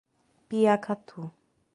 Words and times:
Piacatu 0.47 1.29